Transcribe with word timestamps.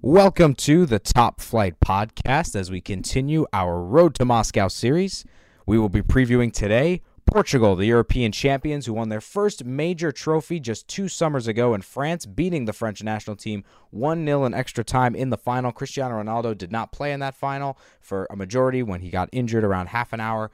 Welcome 0.00 0.54
to 0.54 0.86
the 0.86 1.00
Top 1.00 1.40
Flight 1.40 1.80
Podcast 1.80 2.54
as 2.54 2.70
we 2.70 2.80
continue 2.80 3.46
our 3.52 3.82
Road 3.82 4.14
to 4.14 4.24
Moscow 4.24 4.68
series. 4.68 5.24
We 5.66 5.76
will 5.76 5.88
be 5.88 6.02
previewing 6.02 6.52
today 6.52 7.02
Portugal, 7.26 7.74
the 7.74 7.86
European 7.86 8.30
champions 8.30 8.86
who 8.86 8.92
won 8.92 9.08
their 9.08 9.20
first 9.20 9.64
major 9.64 10.12
trophy 10.12 10.60
just 10.60 10.86
two 10.86 11.08
summers 11.08 11.48
ago 11.48 11.74
in 11.74 11.82
France, 11.82 12.26
beating 12.26 12.66
the 12.66 12.72
French 12.72 13.02
national 13.02 13.34
team 13.34 13.64
1 13.90 14.24
0 14.24 14.44
in 14.44 14.54
extra 14.54 14.84
time 14.84 15.16
in 15.16 15.30
the 15.30 15.36
final. 15.36 15.72
Cristiano 15.72 16.22
Ronaldo 16.22 16.56
did 16.56 16.70
not 16.70 16.92
play 16.92 17.12
in 17.12 17.18
that 17.18 17.34
final 17.34 17.76
for 18.00 18.28
a 18.30 18.36
majority 18.36 18.84
when 18.84 19.00
he 19.00 19.10
got 19.10 19.28
injured 19.32 19.64
around 19.64 19.88
half 19.88 20.12
an 20.12 20.20
hour, 20.20 20.52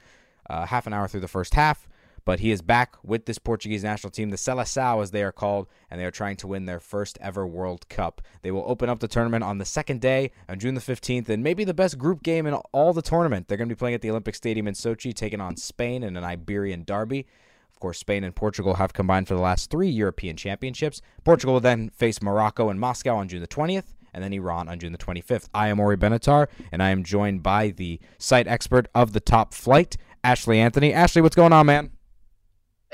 uh, 0.49 0.65
half 0.65 0.87
an 0.87 0.95
hour 0.95 1.07
through 1.07 1.21
the 1.21 1.29
first 1.29 1.53
half 1.53 1.87
but 2.25 2.41
he 2.41 2.51
is 2.51 2.63
back 2.63 2.97
with 3.03 3.27
this 3.27 3.39
Portuguese 3.39 3.85
national 3.85 4.11
team, 4.11 4.31
the 4.31 4.37
Seleção 4.37 5.03
as 5.03 5.11
they 5.11 5.23
are 5.23 5.33
called, 5.33 5.67
and 5.91 6.01
they 6.01 6.05
are 6.05 6.11
trying 6.11 6.37
to 6.37 6.47
win 6.47 6.65
their 6.65 6.81
first 6.81 7.19
ever 7.21 7.47
World 7.47 7.89
Cup. 7.89 8.23
They 8.43 8.51
will 8.51 8.65
open 8.67 8.89
up 8.89 9.01
the 9.01 9.09
tournament 9.09 9.45
on 9.45 9.59
the 9.59 9.65
second 9.65 10.01
day 10.01 10.31
on 10.49 10.59
June 10.59 10.75
the 10.75 10.81
15th, 10.81 11.29
and 11.29 11.43
maybe 11.43 11.65
the 11.65 11.75
best 11.75 11.99
group 11.99 12.23
game 12.23 12.47
in 12.47 12.55
all 12.55 12.93
the 12.93 13.03
tournament. 13.03 13.49
They're 13.49 13.59
going 13.59 13.69
to 13.69 13.75
be 13.75 13.79
playing 13.79 13.95
at 13.95 14.03
the 14.03 14.11
Olympic 14.11 14.35
Stadium 14.35 14.67
in 14.67 14.75
Sochi, 14.75 15.13
taking 15.13 15.41
on 15.41 15.57
Spain 15.57 16.03
in 16.03 16.17
an 16.17 16.25
Iberian 16.25 16.85
derby. 16.85 17.27
Of 17.71 17.81
course, 17.81 17.99
Spain 17.99 18.25
and 18.25 18.35
Portugal 18.35 18.75
have 18.75 18.93
combined 18.93 19.29
for 19.29 19.35
the 19.35 19.41
last 19.41 19.71
three 19.71 19.91
European 19.91 20.37
championships. 20.37 21.03
Portugal 21.25 21.55
will 21.55 21.61
then 21.61 21.91
face 21.91 22.23
Morocco 22.23 22.71
in 22.71 22.79
Moscow 22.79 23.17
on 23.17 23.29
June 23.29 23.41
the 23.41 23.49
20th 23.49 23.95
and 24.15 24.23
then 24.23 24.33
Iran 24.33 24.69
on 24.69 24.79
June 24.79 24.93
the 24.93 24.99
25th. 24.99 25.49
I 25.53 25.69
am 25.69 25.81
Ori 25.81 25.97
Benatar, 25.97 26.47
and 26.71 26.81
I 26.83 26.91
am 26.91 27.03
joined 27.03 27.43
by 27.43 27.71
the 27.71 27.99
site 28.17 28.47
expert 28.47 28.87
of 28.95 29.13
the 29.13 29.21
top 29.21 29.53
flight, 29.53 29.97
Ashley 30.23 30.61
Anthony. 30.61 30.93
Ashley, 30.93 31.21
what's 31.21 31.35
going 31.35 31.53
on, 31.53 31.67
man? 31.67 31.91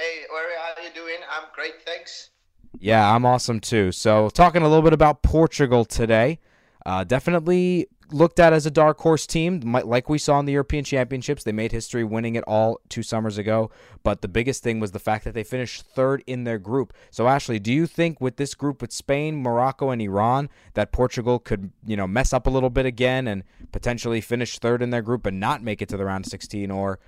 Hey, 0.00 0.22
Ori, 0.32 0.54
how 0.56 0.82
you 0.82 0.88
doing? 0.94 1.18
I'm 1.30 1.48
great, 1.54 1.82
thanks. 1.84 2.30
Yeah, 2.78 3.14
I'm 3.14 3.26
awesome 3.26 3.60
too. 3.60 3.92
So, 3.92 4.30
talking 4.30 4.62
a 4.62 4.68
little 4.68 4.82
bit 4.82 4.94
about 4.94 5.22
Portugal 5.22 5.84
today. 5.84 6.38
Uh, 6.86 7.04
definitely 7.04 7.86
looked 8.10 8.40
at 8.40 8.54
as 8.54 8.64
a 8.64 8.70
dark 8.70 8.98
horse 8.98 9.26
team, 9.26 9.60
like 9.60 10.08
we 10.08 10.16
saw 10.16 10.40
in 10.40 10.46
the 10.46 10.52
European 10.52 10.84
Championships. 10.84 11.44
They 11.44 11.52
made 11.52 11.70
history 11.70 12.02
winning 12.02 12.34
it 12.34 12.44
all 12.44 12.80
two 12.88 13.02
summers 13.02 13.36
ago. 13.36 13.70
But 14.02 14.22
the 14.22 14.28
biggest 14.28 14.62
thing 14.62 14.80
was 14.80 14.92
the 14.92 14.98
fact 14.98 15.24
that 15.24 15.34
they 15.34 15.44
finished 15.44 15.82
third 15.82 16.24
in 16.26 16.44
their 16.44 16.58
group. 16.58 16.94
So, 17.10 17.28
Ashley, 17.28 17.58
do 17.58 17.70
you 17.70 17.86
think 17.86 18.22
with 18.22 18.38
this 18.38 18.54
group 18.54 18.80
with 18.80 18.92
Spain, 18.92 19.42
Morocco, 19.42 19.90
and 19.90 20.00
Iran 20.00 20.48
that 20.72 20.92
Portugal 20.92 21.38
could, 21.38 21.72
you 21.84 21.98
know, 21.98 22.06
mess 22.06 22.32
up 22.32 22.46
a 22.46 22.50
little 22.50 22.70
bit 22.70 22.86
again 22.86 23.28
and 23.28 23.44
potentially 23.70 24.22
finish 24.22 24.58
third 24.58 24.80
in 24.80 24.88
their 24.88 25.02
group 25.02 25.26
and 25.26 25.38
not 25.38 25.62
make 25.62 25.82
it 25.82 25.90
to 25.90 25.98
the 25.98 26.06
round 26.06 26.24
of 26.24 26.30
16? 26.30 26.70
Or 26.70 26.98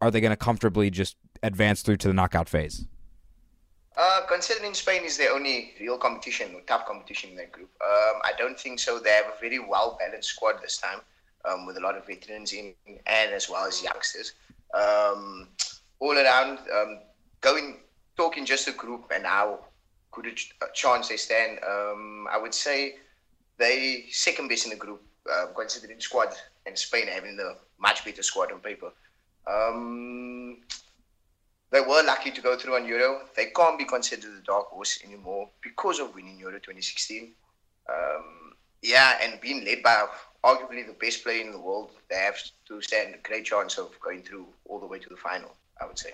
are 0.00 0.12
they 0.12 0.20
going 0.20 0.30
to 0.30 0.36
comfortably 0.36 0.90
just 0.90 1.16
advance 1.42 1.82
through 1.82 1.96
to 1.98 2.08
the 2.08 2.14
knockout 2.14 2.48
phase? 2.48 2.86
Uh, 3.96 4.20
considering 4.28 4.74
Spain 4.74 5.04
is 5.04 5.16
the 5.16 5.28
only 5.28 5.72
real 5.80 5.96
competition, 5.96 6.54
or 6.54 6.60
tough 6.62 6.86
competition 6.86 7.30
in 7.30 7.36
that 7.36 7.50
group, 7.50 7.70
um, 7.82 8.20
I 8.24 8.32
don't 8.36 8.58
think 8.60 8.78
so. 8.78 8.98
They 8.98 9.10
have 9.10 9.26
a 9.26 9.40
very 9.40 9.58
well 9.58 9.96
balanced 9.98 10.30
squad 10.30 10.60
this 10.60 10.76
time, 10.76 11.00
um, 11.46 11.66
with 11.66 11.78
a 11.78 11.80
lot 11.80 11.96
of 11.96 12.06
veterans 12.06 12.52
in 12.52 12.74
and 13.06 13.32
as 13.32 13.48
well 13.48 13.66
as 13.66 13.82
youngsters. 13.82 14.34
Um, 14.74 15.48
all 15.98 16.12
around, 16.12 16.58
um, 16.74 16.98
going 17.40 17.78
talking 18.16 18.44
just 18.44 18.68
a 18.68 18.72
group 18.72 19.10
and 19.14 19.24
how 19.24 19.60
good 20.10 20.26
a 20.26 20.66
chance 20.74 21.08
they 21.08 21.16
stand. 21.16 21.58
Um, 21.66 22.26
I 22.30 22.36
would 22.36 22.52
say 22.54 22.96
they 23.58 24.04
second 24.10 24.48
best 24.48 24.66
in 24.66 24.70
the 24.70 24.76
group, 24.76 25.02
uh, 25.32 25.46
considering 25.56 26.00
squad 26.00 26.34
and 26.66 26.76
Spain 26.76 27.06
having 27.06 27.36
the 27.36 27.56
much 27.78 28.04
better 28.04 28.22
squad 28.22 28.52
on 28.52 28.60
paper. 28.60 28.92
Um, 29.46 30.45
they 31.70 31.80
were 31.80 32.02
lucky 32.04 32.30
to 32.30 32.40
go 32.40 32.56
through 32.56 32.76
on 32.76 32.86
Euro. 32.86 33.22
They 33.34 33.46
can't 33.46 33.78
be 33.78 33.84
considered 33.84 34.32
a 34.38 34.42
dark 34.42 34.68
horse 34.68 35.00
anymore 35.04 35.50
because 35.62 35.98
of 35.98 36.14
winning 36.14 36.38
Euro 36.38 36.54
2016. 36.54 37.32
Um, 37.88 38.52
yeah, 38.82 39.18
and 39.22 39.40
being 39.40 39.64
led 39.64 39.82
by 39.82 40.06
arguably 40.44 40.86
the 40.86 40.96
best 41.00 41.24
player 41.24 41.40
in 41.40 41.52
the 41.52 41.58
world, 41.58 41.90
they 42.08 42.16
have 42.16 42.36
to 42.68 42.80
stand 42.80 43.14
a 43.14 43.18
great 43.18 43.44
chance 43.44 43.78
of 43.78 43.98
going 44.00 44.22
through 44.22 44.46
all 44.66 44.78
the 44.78 44.86
way 44.86 44.98
to 44.98 45.08
the 45.08 45.16
final, 45.16 45.54
I 45.80 45.86
would 45.86 45.98
say. 45.98 46.12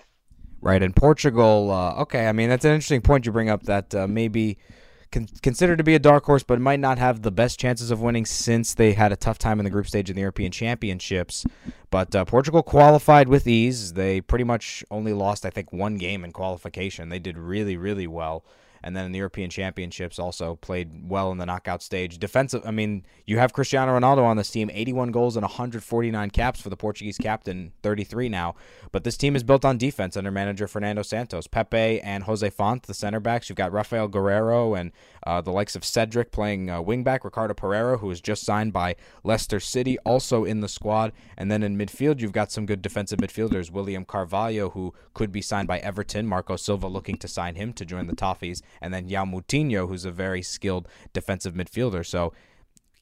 Right, 0.61 0.83
and 0.83 0.95
Portugal, 0.95 1.71
uh, 1.71 2.03
okay, 2.03 2.29
I 2.29 2.33
mean, 2.33 2.49
that's 2.49 2.65
an 2.65 2.73
interesting 2.73 3.01
point 3.01 3.27
you 3.27 3.33
bring 3.33 3.51
up 3.51 3.65
that 3.65 3.95
uh, 3.95 4.07
maybe– 4.07 4.59
con- 5.13 5.29
considered 5.43 5.79
to 5.79 5.85
be 5.85 5.95
a 5.95 5.99
dark 6.01 6.25
horse, 6.25 6.43
but 6.43 6.61
might 6.61 6.81
not 6.81 6.99
have 6.99 7.23
the 7.23 7.31
best 7.31 7.61
chances 7.61 7.91
of 7.91 8.01
winning 8.01 8.27
since 8.27 8.75
they 8.75 8.95
had 8.95 9.13
a 9.13 9.17
tough 9.17 9.39
time 9.39 9.61
in 9.61 9.65
the 9.65 9.71
group 9.71 9.87
stage 9.87 10.11
in 10.11 10.17
the 10.17 10.21
European 10.23 10.51
Championships. 10.51 11.45
But 11.91 12.15
uh, 12.17 12.25
Portugal 12.25 12.63
qualified 12.63 13.29
with 13.29 13.47
ease. 13.47 13.93
They 13.93 14.21
pretty 14.21 14.45
much 14.45 14.83
only 14.91 15.13
lost, 15.13 15.47
I 15.47 15.51
think, 15.51 15.73
one 15.73 15.97
game 15.97 16.25
in 16.25 16.33
qualification. 16.33 17.11
They 17.11 17.19
did 17.19 17.39
really, 17.39 17.77
really 17.77 18.07
well 18.07 18.45
and 18.83 18.97
then 18.97 19.05
in 19.07 19.13
the 19.13 19.19
European 19.19 19.51
Championships 19.51 20.19
also 20.19 20.57
played 20.57 21.09
well 21.09 21.31
in 21.33 21.39
the 21.39 21.47
knockout 21.47 21.83
stage. 21.83 22.19
Defensive, 22.19 22.63
I 22.65 22.71
mean, 22.71 23.05
you 23.27 23.39
have 23.39 23.53
Cristiano 23.53 23.99
Ronaldo 23.99 24.25
on 24.25 24.37
this 24.37 24.51
team, 24.51 24.71
81 24.73 25.11
goals 25.11 25.37
and 25.37 25.43
149 25.45 26.31
caps 26.31 26.61
for 26.61 26.71
the 26.71 26.77
Portuguese 26.77 27.19
captain, 27.19 27.73
33 27.83 28.29
now. 28.29 28.55
But 28.91 29.05
this 29.05 29.17
team 29.17 29.37
is 29.37 29.43
built 29.43 29.65
on 29.65 29.79
defense 29.79 30.17
under 30.17 30.31
manager 30.31 30.67
Fernando 30.67 31.03
Santos, 31.03 31.47
Pepe 31.47 32.01
and 32.01 32.25
Jose 32.25 32.49
Fonte, 32.51 32.87
the 32.87 32.95
center 32.95 33.21
backs. 33.21 33.49
You've 33.49 33.57
got 33.57 33.73
Rafael 33.73 34.09
Guerreiro 34.09 34.79
and 34.79 34.93
uh, 35.27 35.41
the 35.41 35.53
likes 35.53 35.77
of 35.77 35.85
Cedric 35.85 36.33
playing 36.33 36.69
uh, 36.69 36.83
wingback, 36.83 37.25
Ricardo 37.25 37.55
Pereira, 37.55 37.99
who 37.99 38.09
was 38.09 38.21
just 38.21 38.45
signed 38.45 38.73
by 38.73 38.97
Leicester 39.25 39.61
City, 39.61 39.99
also 40.01 40.45
in 40.45 40.61
the 40.61 40.69
squad. 40.69 41.13
And 41.37 41.51
then 41.51 41.63
in 41.63 41.79
midfield, 41.79 42.21
you've 42.21 42.33
got 42.33 42.51
some 42.51 42.67
good 42.67 42.83
defensive 42.83 43.19
midfielders, 43.19 43.71
William 43.71 44.05
Carvalho, 44.05 44.71
who 44.71 44.95
could 45.15 45.33
be 45.33 45.43
signed 45.43 45.69
by 45.69 45.79
Everton, 45.79 46.27
Marco 46.27 46.57
Silva 46.57 46.89
looking 46.89 47.17
to 47.17 47.29
sign 47.29 47.55
him 47.55 47.73
to 47.75 47.85
join 47.85 48.07
the 48.07 48.17
Toffees, 48.17 48.63
and 48.81 48.93
then 48.93 49.09
João 49.09 49.33
Moutinho, 49.33 49.89
who's 49.89 50.05
a 50.05 50.11
very 50.11 50.43
skilled 50.43 50.89
defensive 51.13 51.55
midfielder. 51.55 52.05
So 52.05 52.33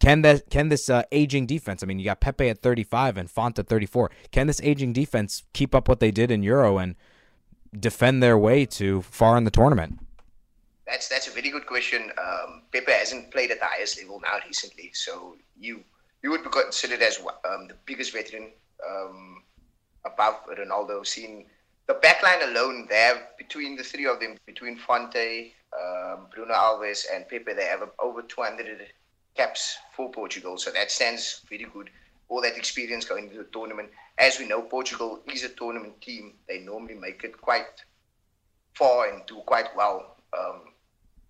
can 0.00 0.22
that 0.22 0.48
can 0.50 0.70
this 0.70 0.88
uh, 0.88 1.02
aging 1.12 1.46
defense? 1.46 1.82
I 1.82 1.86
mean, 1.86 1.98
you 1.98 2.06
got 2.06 2.20
Pepe 2.20 2.48
at 2.48 2.62
35 2.62 3.18
and 3.18 3.30
Fonte 3.30 3.58
at 3.58 3.68
34. 3.68 4.10
Can 4.32 4.46
this 4.46 4.60
aging 4.62 4.94
defense 4.94 5.44
keep 5.52 5.74
up 5.74 5.88
what 5.88 6.00
they 6.00 6.10
did 6.10 6.30
in 6.30 6.42
Euro 6.42 6.78
and 6.78 6.96
defend 7.78 8.22
their 8.22 8.38
way 8.38 8.64
to 8.66 9.02
far 9.02 9.36
in 9.36 9.44
the 9.44 9.50
tournament? 9.50 10.00
That's 10.86 11.06
that's 11.08 11.28
a 11.28 11.30
very 11.30 11.50
good 11.50 11.66
question. 11.66 12.10
Um, 12.18 12.62
Pepe 12.72 12.90
hasn't 12.90 13.30
played 13.30 13.50
at 13.50 13.60
the 13.60 13.66
highest 13.66 14.00
level 14.00 14.20
now 14.20 14.38
recently, 14.46 14.90
so 14.94 15.36
you 15.58 15.84
you 16.22 16.30
would 16.30 16.42
be 16.42 16.50
considered 16.50 17.02
as 17.02 17.18
um, 17.18 17.68
the 17.68 17.76
biggest 17.84 18.12
veteran 18.12 18.50
um, 18.88 19.42
above 20.06 20.36
Ronaldo. 20.46 21.06
Seen 21.06 21.44
the 21.90 22.06
backline 22.06 22.48
alone, 22.48 22.86
they 22.88 23.00
have 23.00 23.36
between 23.36 23.74
the 23.74 23.82
three 23.82 24.06
of 24.06 24.20
them, 24.20 24.36
between 24.46 24.76
Fonte, 24.76 25.52
um, 25.74 26.28
Bruno 26.32 26.54
Alves, 26.54 27.04
and 27.12 27.28
Pepe, 27.28 27.52
they 27.52 27.64
have 27.64 27.82
over 27.98 28.22
200 28.22 28.86
caps 29.34 29.76
for 29.96 30.08
Portugal. 30.12 30.56
So 30.56 30.70
that 30.70 30.92
stands 30.92 31.40
very 31.48 31.64
good. 31.64 31.90
All 32.28 32.40
that 32.42 32.56
experience 32.56 33.04
going 33.04 33.24
into 33.24 33.38
the 33.38 33.48
tournament. 33.52 33.88
As 34.18 34.38
we 34.38 34.46
know, 34.46 34.62
Portugal 34.62 35.18
is 35.32 35.42
a 35.42 35.48
tournament 35.48 36.00
team. 36.00 36.34
They 36.46 36.60
normally 36.60 36.94
make 36.94 37.24
it 37.24 37.40
quite 37.40 37.82
far 38.74 39.08
and 39.08 39.26
do 39.26 39.42
quite 39.44 39.74
well. 39.76 40.16
Um, 40.38 40.60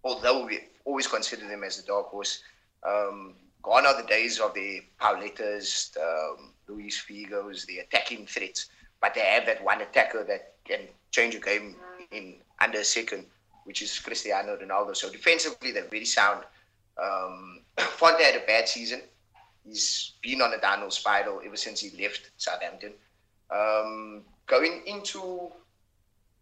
although 0.05 0.45
we 0.45 0.59
always 0.85 1.07
consider 1.07 1.49
them 1.49 1.65
as 1.65 1.79
a 1.79 1.87
dark 1.87 2.09
horse. 2.09 2.43
Um, 2.87 3.33
gone 3.63 3.87
are 3.87 3.99
the 3.99 4.07
days 4.07 4.39
of 4.39 4.53
the 4.53 4.83
Pauletas, 5.01 5.97
um, 5.97 6.53
Luis 6.69 7.03
Figos, 7.03 7.65
the 7.65 7.79
attacking 7.79 8.27
threats. 8.27 8.67
But 9.01 9.15
they 9.15 9.21
have 9.21 9.47
that 9.47 9.63
one 9.65 9.81
attacker 9.81 10.25
that 10.25 10.55
can 10.65 10.81
change 11.11 11.35
a 11.35 11.41
game 11.41 11.77
in 12.11 12.37
under 12.61 12.81
a 12.81 12.85
second 12.85 13.27
which 13.65 13.83
is 13.83 13.99
Cristiano 13.99 14.57
Ronaldo. 14.57 14.97
So 14.97 15.11
defensively, 15.11 15.71
they're 15.73 15.85
very 15.85 16.05
sound. 16.05 16.45
Um, 17.01 17.61
Buffon 17.77 18.21
had 18.21 18.35
a 18.35 18.47
bad 18.47 18.69
season. 18.69 19.03
He's 19.65 20.15
been 20.23 20.43
on 20.43 20.53
a 20.55 20.59
downhill 20.59 20.91
spiral 20.91 21.41
ever 21.45 21.57
since 21.57 21.81
he 21.81 22.03
left 22.03 22.31
Southampton. 22.37 22.93
Um, 23.51 24.23
going 24.47 24.83
into 24.87 25.53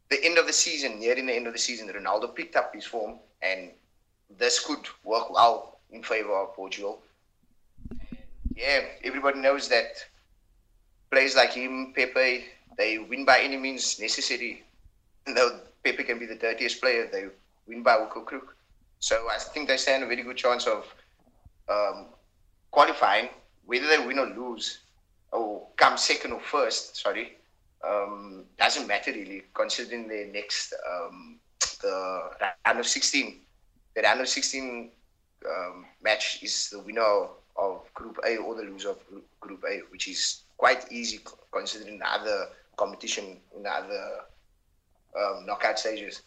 the 0.08 0.24
end 0.24 0.38
of 0.38 0.46
the 0.46 0.52
season, 0.52 1.00
nearing 1.00 1.26
the 1.26 1.34
end 1.34 1.46
of 1.46 1.52
the 1.52 1.58
season, 1.58 1.88
Ronaldo 1.88 2.34
picked 2.34 2.56
up 2.56 2.74
his 2.74 2.86
form, 2.86 3.18
and 3.42 3.72
this 4.38 4.64
could 4.64 4.86
work 5.04 5.30
well 5.30 5.80
in 5.90 6.02
favor 6.02 6.34
of 6.34 6.54
Portugal. 6.54 7.02
Yeah, 8.56 8.80
everybody 9.04 9.38
knows 9.38 9.68
that 9.68 10.04
players 11.10 11.36
like 11.36 11.52
him, 11.52 11.92
Pepe, 11.94 12.44
they 12.76 12.98
win 12.98 13.24
by 13.24 13.40
any 13.40 13.56
means 13.56 13.98
necessary. 14.00 14.64
Though 15.26 15.60
Pepe 15.84 16.04
can 16.04 16.18
be 16.18 16.26
the 16.26 16.36
dirtiest 16.36 16.80
player, 16.80 17.08
they 17.10 17.26
win 17.66 17.82
by 17.82 17.94
hook 17.94 18.16
or 18.16 18.24
crook. 18.24 18.56
So 19.00 19.28
I 19.30 19.38
think 19.38 19.68
they 19.68 19.76
stand 19.76 20.02
a 20.02 20.06
very 20.06 20.22
good 20.22 20.36
chance 20.36 20.66
of 20.66 20.84
um, 21.68 22.06
qualifying, 22.70 23.28
whether 23.66 23.86
they 23.86 24.04
win 24.04 24.18
or 24.18 24.26
lose, 24.26 24.80
or 25.32 25.66
come 25.76 25.96
second 25.96 26.32
or 26.32 26.40
first. 26.40 26.96
Sorry, 26.96 27.36
um, 27.86 28.44
doesn't 28.58 28.86
matter 28.86 29.12
really, 29.12 29.44
considering 29.54 30.08
the 30.08 30.30
next 30.32 30.74
um, 30.90 31.38
the 31.82 32.30
round 32.66 32.80
of 32.80 32.86
16. 32.86 33.40
The 33.94 34.02
round 34.02 34.20
of 34.20 34.28
16 34.28 34.90
um, 35.46 35.86
match 36.02 36.42
is 36.42 36.70
the 36.70 36.80
winner 36.80 37.26
of 37.56 37.92
Group 37.94 38.18
A 38.26 38.36
or 38.36 38.54
the 38.54 38.62
loser 38.62 38.90
of 38.90 38.98
Group 39.40 39.64
A, 39.68 39.80
which 39.90 40.08
is 40.08 40.42
quite 40.58 40.90
easy 40.92 41.20
considering 41.52 42.00
other 42.04 42.48
competition 42.76 43.38
in 43.56 43.66
other 43.66 44.20
um, 45.18 45.46
knockout 45.46 45.78
stages. 45.78 46.22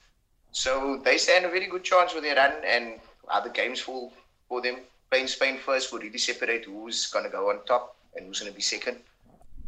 So 0.51 0.99
they 1.03 1.17
stand 1.17 1.45
a 1.45 1.49
very 1.49 1.67
good 1.67 1.83
chance 1.83 2.13
with 2.13 2.23
their 2.23 2.35
run 2.35 2.53
and 2.65 2.99
other 3.29 3.49
games 3.49 3.79
for, 3.79 4.11
for 4.49 4.61
them. 4.61 4.77
Playing 5.09 5.27
Spain 5.27 5.57
first 5.57 5.91
will 5.91 5.99
really 5.99 6.17
separate 6.17 6.65
who's 6.65 7.07
going 7.07 7.25
to 7.25 7.31
go 7.31 7.49
on 7.49 7.63
top 7.65 7.95
and 8.15 8.25
who's 8.25 8.39
going 8.39 8.51
to 8.51 8.55
be 8.55 8.61
second. 8.61 8.97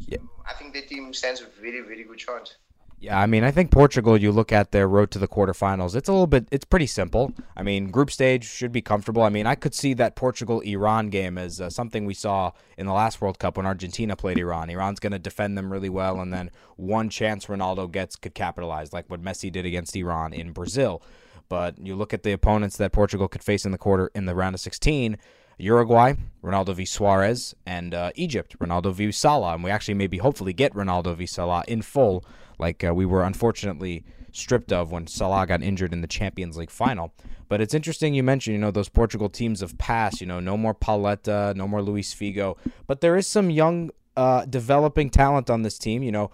Yeah. 0.08 0.18
So 0.18 0.28
I 0.48 0.54
think 0.54 0.72
their 0.72 0.82
team 0.82 1.12
stands 1.14 1.40
a 1.40 1.46
very, 1.60 1.80
very 1.80 2.04
good 2.04 2.18
chance. 2.18 2.56
Yeah, 3.04 3.20
I 3.20 3.26
mean, 3.26 3.44
I 3.44 3.50
think 3.50 3.70
Portugal. 3.70 4.16
You 4.16 4.32
look 4.32 4.50
at 4.50 4.72
their 4.72 4.88
road 4.88 5.10
to 5.10 5.18
the 5.18 5.28
quarterfinals. 5.28 5.94
It's 5.94 6.08
a 6.08 6.12
little 6.12 6.26
bit. 6.26 6.48
It's 6.50 6.64
pretty 6.64 6.86
simple. 6.86 7.34
I 7.54 7.62
mean, 7.62 7.90
group 7.90 8.10
stage 8.10 8.46
should 8.46 8.72
be 8.72 8.80
comfortable. 8.80 9.22
I 9.22 9.28
mean, 9.28 9.46
I 9.46 9.56
could 9.56 9.74
see 9.74 9.92
that 9.92 10.16
Portugal 10.16 10.60
Iran 10.60 11.10
game 11.10 11.36
as 11.36 11.60
uh, 11.60 11.68
something 11.68 12.06
we 12.06 12.14
saw 12.14 12.52
in 12.78 12.86
the 12.86 12.94
last 12.94 13.20
World 13.20 13.38
Cup 13.38 13.58
when 13.58 13.66
Argentina 13.66 14.16
played 14.16 14.38
Iran. 14.38 14.70
Iran's 14.70 15.00
going 15.00 15.12
to 15.12 15.18
defend 15.18 15.58
them 15.58 15.70
really 15.70 15.90
well, 15.90 16.18
and 16.18 16.32
then 16.32 16.50
one 16.76 17.10
chance 17.10 17.44
Ronaldo 17.44 17.92
gets 17.92 18.16
could 18.16 18.34
capitalize, 18.34 18.94
like 18.94 19.10
what 19.10 19.22
Messi 19.22 19.52
did 19.52 19.66
against 19.66 19.94
Iran 19.94 20.32
in 20.32 20.52
Brazil. 20.52 21.02
But 21.50 21.78
you 21.78 21.96
look 21.96 22.14
at 22.14 22.22
the 22.22 22.32
opponents 22.32 22.78
that 22.78 22.92
Portugal 22.92 23.28
could 23.28 23.42
face 23.42 23.66
in 23.66 23.72
the 23.72 23.76
quarter 23.76 24.10
in 24.14 24.24
the 24.24 24.34
round 24.34 24.54
of 24.54 24.60
16. 24.62 25.18
Uruguay, 25.58 26.14
Ronaldo 26.42 26.74
v 26.74 26.84
Suarez, 26.84 27.54
and 27.66 27.94
uh, 27.94 28.10
Egypt, 28.14 28.58
Ronaldo 28.58 28.92
v 28.92 29.12
Salah. 29.12 29.54
And 29.54 29.64
we 29.64 29.70
actually 29.70 29.94
maybe 29.94 30.18
hopefully 30.18 30.52
get 30.52 30.72
Ronaldo 30.74 31.16
v 31.16 31.26
Salah 31.26 31.64
in 31.68 31.82
full 31.82 32.24
like 32.58 32.84
uh, 32.84 32.94
we 32.94 33.06
were 33.06 33.22
unfortunately 33.22 34.04
stripped 34.32 34.72
of 34.72 34.90
when 34.90 35.06
Salah 35.06 35.46
got 35.46 35.62
injured 35.62 35.92
in 35.92 36.00
the 36.00 36.06
Champions 36.06 36.56
League 36.56 36.70
final. 36.70 37.12
But 37.48 37.60
it's 37.60 37.74
interesting 37.74 38.14
you 38.14 38.22
mentioned, 38.22 38.54
you 38.54 38.60
know, 38.60 38.70
those 38.70 38.88
Portugal 38.88 39.28
teams 39.28 39.62
of 39.62 39.78
past, 39.78 40.20
you 40.20 40.26
know, 40.26 40.40
no 40.40 40.56
more 40.56 40.74
Pauleta, 40.74 41.54
no 41.54 41.68
more 41.68 41.82
Luis 41.82 42.14
Figo, 42.14 42.56
but 42.86 43.00
there 43.00 43.16
is 43.16 43.26
some 43.26 43.50
young 43.50 43.90
uh, 44.16 44.44
developing 44.46 45.10
talent 45.10 45.50
on 45.50 45.62
this 45.62 45.78
team, 45.78 46.02
you 46.02 46.12
know, 46.12 46.30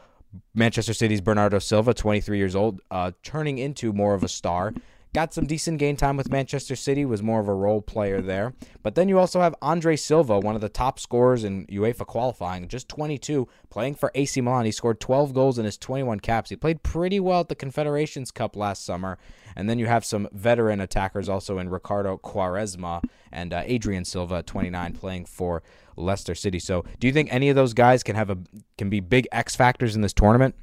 Manchester 0.55 0.95
City's 0.95 1.21
Bernardo 1.21 1.59
Silva, 1.59 1.93
23 1.93 2.39
years 2.39 2.55
old, 2.55 2.81
uh, 2.91 3.11
turning 3.23 3.59
into 3.59 3.93
more 3.93 4.15
of 4.15 4.23
a 4.23 4.29
star. 4.29 4.73
Got 5.13 5.35
some 5.35 5.45
decent 5.45 5.79
game 5.79 5.97
time 5.97 6.17
with 6.17 6.31
Manchester 6.31 6.77
City, 6.77 7.05
was 7.05 7.21
more 7.21 7.41
of 7.41 7.49
a 7.49 7.55
role 7.55 7.83
player 7.83 8.23
there. 8.23 8.55
But 8.85 8.95
then 8.95 9.09
you 9.09 9.19
also 9.19 9.41
have 9.41 9.57
Andre 9.61 9.97
Silva, 9.97 10.39
one 10.39 10.55
of 10.55 10.61
the 10.61 10.69
top 10.69 11.01
scorers 11.01 11.43
in 11.43 11.67
UEFA 11.67 12.07
qualifying, 12.07 12.69
just 12.69 12.89
22, 12.89 13.49
playing 13.71 13.97
for 13.97 14.13
AC 14.15 14.41
Milan. 14.41 14.67
He 14.67 14.71
scored 14.71 15.01
12 15.01 15.35
goals 15.35 15.59
in 15.59 15.65
his 15.65 15.77
21 15.77 16.21
caps. 16.21 16.51
He 16.51 16.57
played 16.57 16.85
pretty 16.85 17.19
well 17.19 17.41
at 17.41 17.49
the 17.49 17.57
Confederations 17.57 18.31
Cup 18.31 18.55
last 18.55 18.85
summer. 18.85 19.19
And 19.57 19.69
then 19.69 19.81
you 19.81 19.87
have 19.87 20.05
some 20.05 20.29
veteran 20.31 20.81
attackers 20.81 21.29
also 21.29 21.59
in 21.59 21.71
Ricardo 21.71 22.17
Quaresma 22.17 23.03
and 23.33 23.53
uh, 23.53 23.65
Adrien 23.69 24.05
Silva 24.05 24.45
29 24.45 24.93
playing 24.93 25.25
for 25.25 25.65
Leicester 25.97 26.37
City. 26.37 26.61
So, 26.61 26.85
do 27.01 27.09
you 27.09 27.13
think 27.13 27.33
any 27.33 27.49
of 27.49 27.57
those 27.57 27.75
guys 27.75 28.05
can 28.05 28.15
have 28.15 28.31
a 28.31 28.39
can 28.79 28.89
be 28.89 29.01
big 29.01 29.27
X 29.33 29.57
factors 29.57 29.97
in 29.97 30.03
this 30.03 30.13
tournament? 30.13 30.55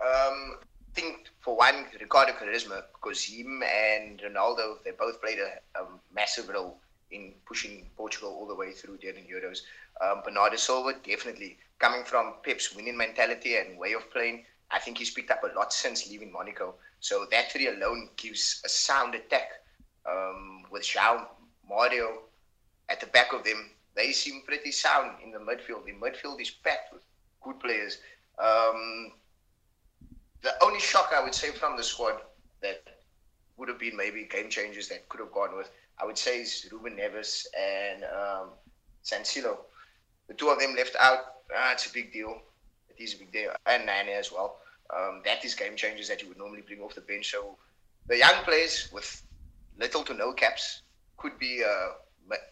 Um, 0.00 0.57
one, 1.58 1.86
Ricardo 2.00 2.32
Quaresma, 2.34 2.84
because 2.92 3.24
him 3.24 3.64
and 3.64 4.20
Ronaldo, 4.20 4.76
they 4.84 4.92
both 4.92 5.20
played 5.20 5.40
a, 5.40 5.80
a, 5.80 5.86
massive 6.14 6.48
role 6.48 6.78
in 7.10 7.34
pushing 7.46 7.90
Portugal 7.96 8.30
all 8.38 8.46
the 8.46 8.54
way 8.54 8.70
through 8.70 8.96
during 8.98 9.24
Euros. 9.24 9.62
Um, 10.00 10.22
Bernardo 10.24 10.54
Silva, 10.54 10.94
definitely 11.04 11.58
coming 11.80 12.04
from 12.04 12.34
Pep's 12.44 12.76
winning 12.76 12.96
mentality 12.96 13.56
and 13.56 13.76
way 13.76 13.94
of 13.94 14.08
playing, 14.12 14.44
I 14.70 14.78
think 14.78 14.98
he's 14.98 15.10
picked 15.10 15.32
up 15.32 15.42
a 15.42 15.58
lot 15.58 15.72
since 15.72 16.08
leaving 16.08 16.30
Monaco. 16.32 16.76
So 17.00 17.26
that 17.32 17.50
three 17.50 17.66
alone 17.66 18.10
gives 18.16 18.62
a 18.64 18.68
sound 18.68 19.16
attack. 19.16 19.50
Um, 20.08 20.62
with 20.70 20.84
João, 20.84 21.26
Mario 21.68 22.20
at 22.88 23.00
the 23.00 23.06
back 23.06 23.32
of 23.32 23.42
them, 23.42 23.70
they 23.96 24.12
seem 24.12 24.42
pretty 24.46 24.70
sound 24.70 25.16
in 25.24 25.32
the 25.32 25.38
midfield. 25.38 25.84
The 25.86 25.92
midfield 25.92 26.40
is 26.40 26.50
packed 26.50 26.92
with 26.92 27.02
good 27.42 27.58
players. 27.58 27.98
Um, 28.38 29.12
the 30.42 30.52
only 30.62 30.80
shock 30.80 31.12
I 31.14 31.22
would 31.22 31.34
say 31.34 31.50
from 31.50 31.76
the 31.76 31.82
squad 31.82 32.20
that 32.62 32.82
would 33.56 33.68
have 33.68 33.78
been 33.78 33.96
maybe 33.96 34.24
game 34.24 34.48
changers 34.48 34.88
that 34.88 35.08
could 35.08 35.20
have 35.20 35.32
gone 35.32 35.56
with, 35.56 35.70
I 36.00 36.06
would 36.06 36.18
say 36.18 36.42
is 36.42 36.68
Ruben 36.70 36.96
Neves 36.96 37.46
and 37.58 38.04
um, 38.04 38.50
Cancelo. 39.04 39.58
The 40.28 40.34
two 40.34 40.48
of 40.48 40.60
them 40.60 40.76
left 40.76 40.94
out. 41.00 41.18
Ah, 41.54 41.72
it's 41.72 41.86
a 41.86 41.92
big 41.92 42.12
deal. 42.12 42.40
It 42.88 43.02
is 43.02 43.14
a 43.14 43.18
big 43.18 43.32
deal. 43.32 43.50
And 43.66 43.86
Nani 43.86 44.12
as 44.12 44.30
well. 44.30 44.58
Um, 44.96 45.22
that 45.24 45.44
is 45.44 45.54
game 45.54 45.76
changers 45.76 46.08
that 46.08 46.22
you 46.22 46.28
would 46.28 46.38
normally 46.38 46.62
bring 46.62 46.80
off 46.80 46.94
the 46.94 47.00
bench. 47.00 47.30
So 47.30 47.56
the 48.06 48.16
young 48.16 48.44
players 48.44 48.88
with 48.92 49.22
little 49.78 50.02
to 50.04 50.14
no 50.14 50.32
caps 50.32 50.82
could 51.16 51.38
be 51.38 51.62
a, 51.62 51.90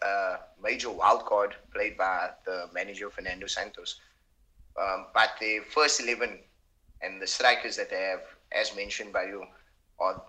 a 0.06 0.39
major 0.62 0.91
wild 0.91 1.25
card 1.25 1.55
played 1.73 1.97
by 1.97 2.31
the 2.44 2.69
manager 2.75 3.11
Fernando 3.11 3.47
Santos. 3.47 4.00
Um, 4.81 5.06
but 5.15 5.31
the 5.41 5.61
first 5.71 6.00
11 6.00 6.41
and 7.02 7.20
the 7.20 7.26
strikers 7.26 7.76
that 7.76 7.90
they 7.90 8.02
have, 8.02 8.22
as 8.52 8.75
mentioned 8.75 9.12
by 9.12 9.25
you, 9.25 9.44
are 9.98 10.22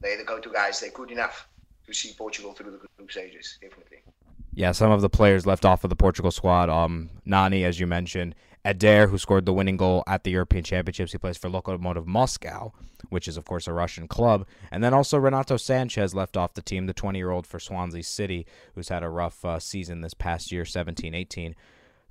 they're 0.00 0.18
the 0.18 0.24
go-to 0.24 0.50
guys. 0.50 0.80
They're 0.80 0.90
good 0.90 1.10
enough 1.10 1.48
to 1.86 1.92
see 1.92 2.14
Portugal 2.16 2.52
through 2.52 2.72
the 2.72 2.78
group 2.78 3.10
stages, 3.10 3.58
definitely. 3.60 3.98
Yeah, 4.52 4.72
some 4.72 4.90
of 4.90 5.00
the 5.00 5.10
players 5.10 5.46
left 5.46 5.64
off 5.64 5.84
of 5.84 5.90
the 5.90 5.96
Portugal 5.96 6.30
squad. 6.30 6.68
Um, 6.68 7.10
Nani, 7.24 7.64
as 7.64 7.78
you 7.78 7.86
mentioned, 7.86 8.34
Eder, 8.64 9.06
who 9.06 9.16
scored 9.16 9.46
the 9.46 9.52
winning 9.52 9.76
goal 9.76 10.02
at 10.06 10.24
the 10.24 10.30
European 10.30 10.64
Championships. 10.64 11.12
He 11.12 11.18
plays 11.18 11.38
for 11.38 11.48
Lokomotiv 11.48 12.06
Moscow, 12.06 12.72
which 13.08 13.28
is, 13.28 13.36
of 13.36 13.44
course, 13.44 13.66
a 13.66 13.72
Russian 13.72 14.08
club. 14.08 14.46
And 14.70 14.82
then 14.82 14.92
also 14.92 15.18
Renato 15.18 15.56
Sanches 15.56 16.14
left 16.14 16.36
off 16.36 16.54
the 16.54 16.62
team, 16.62 16.86
the 16.86 16.92
20 16.92 17.18
year 17.18 17.30
old 17.30 17.46
for 17.46 17.58
Swansea 17.58 18.02
City, 18.02 18.46
who's 18.74 18.88
had 18.88 19.02
a 19.02 19.08
rough 19.08 19.44
uh, 19.44 19.58
season 19.60 20.00
this 20.00 20.14
past 20.14 20.52
year, 20.52 20.64
17 20.64 21.14
18. 21.14 21.54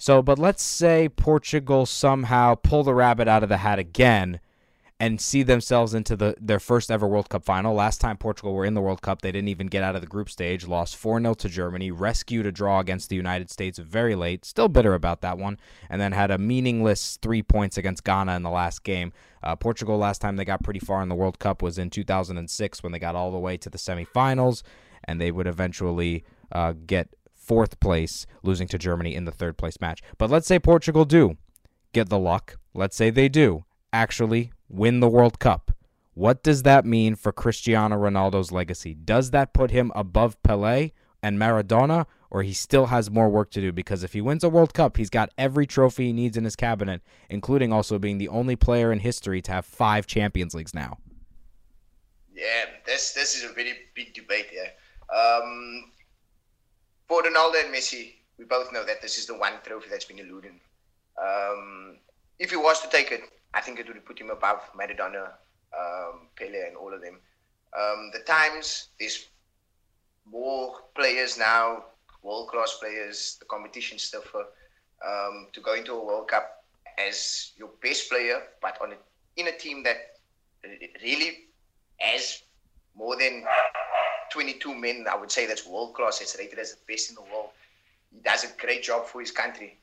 So, 0.01 0.21
but 0.21 0.39
let's 0.39 0.63
say 0.63 1.09
Portugal 1.09 1.85
somehow 1.85 2.55
pull 2.55 2.83
the 2.83 2.93
rabbit 2.93 3.27
out 3.27 3.43
of 3.43 3.49
the 3.49 3.57
hat 3.57 3.79
again 3.79 4.39
and 4.97 5.19
see 5.19 5.43
themselves 5.43 5.93
into 5.93 6.15
the 6.15 6.35
their 6.39 6.59
first 6.59 6.89
ever 6.89 7.05
World 7.05 7.27
Cup 7.27 7.43
final. 7.43 7.75
Last 7.75 7.99
time 7.99 8.15
Portugal 8.15 8.53
were 8.53 8.63
in 8.63 8.75
the 8.75 8.81
World 8.81 9.01
Cup, 9.01 9.21
they 9.21 9.31
didn't 9.33 9.49
even 9.49 9.67
get 9.67 9.83
out 9.83 9.95
of 9.95 10.01
the 10.01 10.07
group 10.07 10.29
stage, 10.29 10.65
lost 10.65 10.95
4 10.95 11.19
0 11.19 11.33
to 11.33 11.49
Germany, 11.49 11.91
rescued 11.91 12.45
a 12.45 12.51
draw 12.51 12.79
against 12.79 13.09
the 13.09 13.17
United 13.17 13.49
States 13.49 13.77
very 13.77 14.15
late, 14.15 14.45
still 14.45 14.69
bitter 14.69 14.93
about 14.93 15.19
that 15.19 15.37
one, 15.37 15.59
and 15.89 15.99
then 15.99 16.13
had 16.13 16.31
a 16.31 16.37
meaningless 16.37 17.17
three 17.21 17.43
points 17.43 17.77
against 17.77 18.05
Ghana 18.05 18.37
in 18.37 18.43
the 18.43 18.49
last 18.49 18.85
game. 18.85 19.11
Uh, 19.43 19.57
Portugal, 19.57 19.97
last 19.97 20.21
time 20.21 20.37
they 20.37 20.45
got 20.45 20.63
pretty 20.63 20.79
far 20.79 21.01
in 21.01 21.09
the 21.09 21.15
World 21.15 21.39
Cup 21.39 21.61
was 21.61 21.77
in 21.77 21.89
2006 21.89 22.83
when 22.83 22.93
they 22.93 22.99
got 22.99 23.15
all 23.15 23.33
the 23.33 23.37
way 23.37 23.57
to 23.57 23.69
the 23.69 23.77
semifinals, 23.77 24.63
and 25.03 25.19
they 25.19 25.29
would 25.29 25.47
eventually 25.47 26.23
uh, 26.53 26.73
get 26.87 27.09
fourth 27.49 27.79
place, 27.79 28.27
losing 28.43 28.67
to 28.67 28.77
Germany 28.77 29.15
in 29.15 29.25
the 29.25 29.31
third 29.31 29.57
place 29.57 29.81
match. 29.81 30.03
But 30.19 30.29
let's 30.29 30.47
say 30.47 30.59
Portugal 30.59 31.03
do 31.03 31.35
get 31.93 32.07
the 32.09 32.19
luck. 32.19 32.57
Let's 32.75 32.95
say 32.95 33.09
they 33.09 33.27
do 33.27 33.65
actually 33.91 34.51
win 34.69 34.99
the 34.99 35.09
World 35.09 35.39
Cup. 35.39 35.71
What 36.13 36.43
does 36.43 36.61
that 36.61 36.85
mean 36.85 37.15
for 37.15 37.31
Cristiano 37.31 37.95
Ronaldo's 37.97 38.51
legacy? 38.51 38.93
Does 38.93 39.31
that 39.31 39.51
put 39.51 39.71
him 39.71 39.91
above 39.95 40.41
Pele 40.43 40.91
and 41.23 41.39
Maradona, 41.39 42.05
or 42.29 42.43
he 42.43 42.53
still 42.53 42.85
has 42.87 43.09
more 43.09 43.29
work 43.29 43.49
to 43.51 43.61
do? 43.61 43.71
Because 43.71 44.03
if 44.03 44.13
he 44.13 44.21
wins 44.21 44.43
a 44.43 44.49
World 44.49 44.75
Cup, 44.75 44.97
he's 44.97 45.09
got 45.09 45.31
every 45.35 45.65
trophy 45.65 46.07
he 46.07 46.13
needs 46.13 46.37
in 46.37 46.43
his 46.43 46.55
cabinet, 46.55 47.01
including 47.31 47.73
also 47.73 47.97
being 47.97 48.19
the 48.19 48.29
only 48.29 48.55
player 48.55 48.91
in 48.91 48.99
history 48.99 49.41
to 49.41 49.51
have 49.51 49.65
five 49.65 50.05
Champions 50.05 50.53
Leagues 50.53 50.75
now. 50.75 50.99
Yeah, 52.31 52.65
this 52.85 53.13
this 53.13 53.35
is 53.35 53.49
a 53.49 53.53
very 53.53 53.73
big 53.95 54.13
debate 54.13 54.47
here. 54.51 54.71
Um, 55.11 55.91
for 57.09 57.23
Ronaldo 57.23 57.65
and 57.65 57.73
Messi, 57.73 58.13
we 58.37 58.45
both 58.45 58.71
know 58.71 58.85
that 58.85 59.01
this 59.01 59.17
is 59.17 59.25
the 59.25 59.33
one 59.35 59.53
trophy 59.65 59.87
that's 59.89 60.05
been 60.05 60.19
eluding. 60.19 60.59
Um, 61.21 61.97
if 62.37 62.51
he 62.51 62.55
was 62.55 62.79
to 62.81 62.89
take 62.89 63.11
it, 63.11 63.21
I 63.55 63.61
think 63.61 63.79
it 63.79 63.87
would 63.87 64.05
put 64.05 64.21
him 64.21 64.29
above 64.29 64.61
Maradona, 64.79 65.31
um, 65.77 66.27
Pele, 66.37 66.67
and 66.67 66.77
all 66.77 66.93
of 66.93 67.01
them. 67.01 67.17
Um, 67.77 68.11
the 68.13 68.19
times, 68.19 68.89
there's 68.99 69.25
more 70.31 70.75
players 70.93 71.35
now, 71.37 71.85
world 72.21 72.49
class 72.49 72.77
players, 72.79 73.37
the 73.39 73.45
competition 73.45 73.97
stiffer. 73.97 74.45
Um, 75.03 75.47
to 75.53 75.61
go 75.61 75.75
into 75.75 75.93
a 75.93 76.05
World 76.05 76.27
Cup 76.27 76.65
as 76.99 77.53
your 77.57 77.69
best 77.81 78.09
player, 78.09 78.41
but 78.61 78.77
on 78.81 78.91
a, 78.91 78.95
in 79.37 79.47
a 79.47 79.57
team 79.57 79.81
that 79.83 79.97
really 81.01 81.45
has 81.97 82.43
more 82.95 83.15
than 83.17 83.45
22 84.31 84.73
men, 84.75 85.05
I 85.09 85.15
would 85.15 85.31
say 85.31 85.45
that's 85.45 85.65
world 85.65 85.93
class. 85.93 86.21
It's 86.21 86.35
rated 86.37 86.59
as 86.59 86.73
the 86.73 86.79
best 86.87 87.09
in 87.09 87.15
the 87.15 87.21
world. 87.21 87.49
He 88.13 88.19
does 88.21 88.43
a 88.43 88.47
great 88.57 88.83
job 88.83 89.05
for 89.05 89.21
his 89.21 89.31
country. 89.31 89.77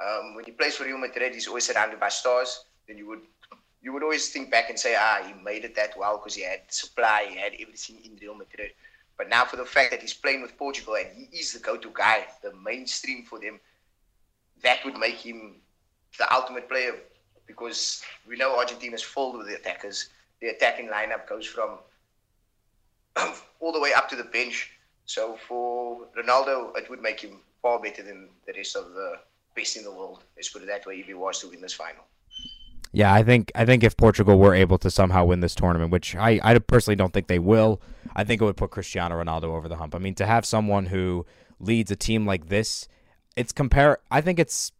Um, 0.00 0.34
when 0.34 0.44
he 0.44 0.52
plays 0.52 0.76
for 0.76 0.84
Real 0.84 0.98
Madrid, 0.98 1.34
he's 1.34 1.46
always 1.46 1.66
surrounded 1.66 2.00
by 2.00 2.08
stars. 2.08 2.64
Then 2.88 2.98
you 2.98 3.06
would 3.08 3.20
you 3.82 3.92
would 3.92 4.02
always 4.02 4.28
think 4.28 4.50
back 4.50 4.68
and 4.68 4.78
say, 4.78 4.94
ah, 4.98 5.22
he 5.26 5.32
made 5.42 5.64
it 5.64 5.74
that 5.74 5.96
well 5.96 6.18
because 6.18 6.34
he 6.34 6.42
had 6.42 6.60
supply, 6.68 7.26
he 7.30 7.38
had 7.38 7.52
everything 7.58 7.96
in 8.04 8.18
Real 8.20 8.34
Madrid. 8.34 8.72
But 9.16 9.28
now 9.28 9.44
for 9.44 9.56
the 9.56 9.64
fact 9.64 9.90
that 9.90 10.02
he's 10.02 10.12
playing 10.12 10.42
with 10.42 10.56
Portugal 10.58 10.96
and 10.96 11.08
he 11.14 11.38
is 11.38 11.52
the 11.52 11.60
go-to 11.60 11.90
guy, 11.94 12.26
the 12.42 12.52
mainstream 12.54 13.24
for 13.24 13.38
them, 13.38 13.58
that 14.62 14.84
would 14.84 14.98
make 14.98 15.16
him 15.16 15.56
the 16.18 16.32
ultimate 16.34 16.68
player 16.68 16.94
because 17.46 18.02
we 18.28 18.36
know 18.36 18.58
Argentina 18.58 18.94
is 18.94 19.02
filled 19.02 19.38
with 19.38 19.48
attackers. 19.48 20.10
The 20.40 20.48
attacking 20.48 20.88
lineup 20.88 21.26
goes 21.28 21.46
from 21.46 21.78
all 23.60 23.72
the 23.72 23.80
way 23.80 23.92
up 23.92 24.08
to 24.10 24.16
the 24.16 24.24
bench. 24.24 24.70
So 25.04 25.36
for 25.48 26.06
Ronaldo, 26.18 26.76
it 26.76 26.88
would 26.90 27.00
make 27.00 27.20
him 27.20 27.40
far 27.62 27.80
better 27.80 28.02
than 28.02 28.28
the 28.46 28.52
rest 28.56 28.76
of 28.76 28.92
the 28.92 29.14
best 29.54 29.76
in 29.76 29.84
the 29.84 29.90
world. 29.90 30.24
Let's 30.36 30.48
put 30.48 30.62
it 30.62 30.66
that 30.66 30.86
way. 30.86 31.00
If 31.00 31.06
he 31.06 31.14
was 31.14 31.40
to 31.40 31.48
win 31.48 31.60
this 31.60 31.74
final. 31.74 32.04
Yeah, 32.92 33.14
I 33.14 33.22
think 33.22 33.52
I 33.54 33.64
think 33.64 33.84
if 33.84 33.96
Portugal 33.96 34.38
were 34.38 34.54
able 34.54 34.78
to 34.78 34.90
somehow 34.90 35.24
win 35.26 35.40
this 35.40 35.54
tournament, 35.54 35.92
which 35.92 36.16
I, 36.16 36.40
I 36.42 36.58
personally 36.58 36.96
don't 36.96 37.12
think 37.12 37.28
they 37.28 37.38
will, 37.38 37.80
I 38.16 38.24
think 38.24 38.42
it 38.42 38.44
would 38.44 38.56
put 38.56 38.70
Cristiano 38.70 39.22
Ronaldo 39.22 39.44
over 39.44 39.68
the 39.68 39.76
hump. 39.76 39.94
I 39.94 39.98
mean, 39.98 40.16
to 40.16 40.26
have 40.26 40.44
someone 40.44 40.86
who 40.86 41.24
leads 41.60 41.90
a 41.90 41.96
team 41.96 42.26
like 42.26 42.48
this, 42.48 42.88
it's 43.36 43.52
compare. 43.52 43.98
I 44.10 44.20
think 44.20 44.40
it's 44.40 44.72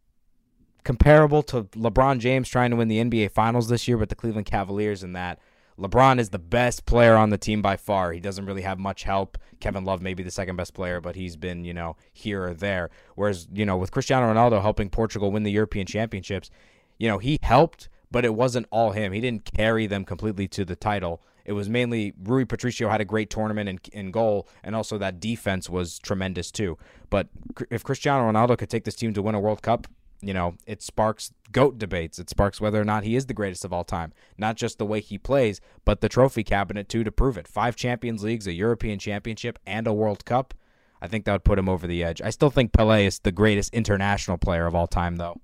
comparable 0.83 1.43
to 1.45 1.65
LeBron 1.65 2.19
James 2.19 2.49
trying 2.49 2.71
to 2.71 2.77
win 2.77 2.89
the 2.89 2.99
NBA 2.99 3.31
Finals 3.31 3.69
this 3.69 3.87
year 3.87 3.97
with 3.97 4.09
the 4.09 4.17
Cleveland 4.17 4.47
Cavaliers, 4.47 5.05
in 5.05 5.13
that 5.13 5.39
LeBron 5.81 6.19
is 6.19 6.29
the 6.29 6.39
best 6.39 6.85
player 6.85 7.17
on 7.17 7.31
the 7.31 7.39
team 7.39 7.63
by 7.63 7.77
far. 7.77 8.13
He 8.13 8.21
doesn't 8.21 8.45
really 8.45 8.63
have 8.63 8.79
much 8.79 9.05
help. 9.05 9.39
Kevin 9.61 9.85
Love 9.85 10.03
may 10.03 10.13
be 10.13 10.23
the 10.23 10.31
second 10.31 10.57
best 10.57 10.75
player, 10.75 11.01
but 11.01 11.17
he's 11.17 11.37
been, 11.37 11.65
you 11.65 11.73
know, 11.73 11.97
here 12.13 12.45
or 12.45 12.55
there. 12.55 12.91
Whereas, 13.15 13.49
you 13.53 13.65
know, 13.65 13.79
with 13.79 13.91
Cristiano 13.91 14.33
Ronaldo 14.33 14.61
helping 14.61 14.91
Portugal 14.91 15.33
win 15.33 15.43
the 15.43 15.51
European 15.51 15.87
Championships, 15.87 16.51
you 16.99 17.09
know, 17.09 17.17
he 17.17 17.39
helped, 17.43 17.89
but 18.11 18.27
it 18.27 18.35
wasn't 18.35 18.67
all 18.71 18.93
him. 18.93 19.13
He 19.13 19.21
didn't 19.21 19.45
carry 19.45 19.87
them 19.87 20.05
completely 20.05 20.47
to 20.49 20.67
the 20.67 20.77
title. 20.77 21.23
It 21.47 21.53
was 21.53 21.71
mainly 21.71 22.13
Rui 22.23 22.45
Patricio 22.45 22.91
had 22.91 23.01
a 23.01 23.05
great 23.07 23.31
tournament 23.31 23.69
in, 23.69 23.81
in 23.93 24.11
goal, 24.11 24.47
and 24.63 24.77
also 24.77 24.99
that 24.99 25.19
defense 25.19 25.71
was 25.71 25.99
tremendous 25.99 26.51
too. 26.51 26.77
But 27.09 27.29
if 27.71 27.83
Cristiano 27.83 28.31
Ronaldo 28.31 28.59
could 28.59 28.69
take 28.69 28.85
this 28.85 28.95
team 28.95 29.15
to 29.15 29.23
win 29.23 29.35
a 29.35 29.41
World 29.41 29.63
Cup, 29.63 29.87
you 30.21 30.35
know, 30.35 30.57
it 30.67 30.83
sparks 30.83 31.33
GOAT 31.53 31.79
debates. 31.79 32.19
It 32.19 32.31
sparks 32.31 32.61
whether 32.61 32.81
or 32.81 32.85
not 32.85 33.05
he 33.05 33.17
is 33.17 33.27
the 33.27 33.35
greatest 33.35 33.65
of 33.65 33.73
all 33.73 33.85
time. 33.85 34.13
Not 34.37 34.57
just 34.57 34.79
the 34.79 34.87
way 34.87 35.01
he 35.01 35.19
plays, 35.19 35.61
but 35.85 36.01
the 36.01 36.09
trophy 36.09 36.45
cabinet 36.45 36.89
too 36.89 37.05
to 37.05 37.13
prove 37.13 37.39
it. 37.39 37.49
Five 37.49 37.77
Champions 37.77 38.23
Leagues, 38.23 38.47
a 38.47 38.53
European 38.53 38.99
Championship, 38.99 39.59
and 39.67 39.87
a 39.87 39.93
World 39.93 40.25
Cup. 40.25 40.55
I 41.03 41.09
think 41.09 41.25
that 41.25 41.33
would 41.33 41.45
put 41.45 41.59
him 41.59 41.69
over 41.69 41.87
the 41.87 42.05
edge. 42.05 42.21
I 42.21 42.31
still 42.31 42.51
think 42.51 42.73
Pele 42.73 43.07
is 43.07 43.21
the 43.21 43.33
greatest 43.33 43.73
international 43.73 44.37
player 44.37 44.67
of 44.67 44.75
all 44.75 44.87
time, 44.87 45.17
though. 45.17 45.41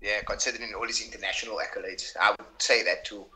Yeah, 0.00 0.22
considering 0.26 0.72
all 0.74 0.86
his 0.86 1.02
international 1.02 1.58
accolades, 1.58 2.16
I 2.18 2.30
would 2.30 2.46
say 2.58 2.82
that 2.84 3.04
too. 3.04 3.26